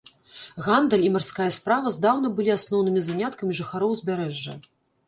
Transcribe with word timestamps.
Гандаль 0.67 1.03
і 1.09 1.11
марская 1.17 1.47
справа 1.59 1.93
здаўна 1.99 2.33
былі 2.41 2.55
асноўнымі 2.59 3.07
заняткамі 3.11 3.53
жыхароў 3.63 3.89
узбярэжжа. 3.99 4.61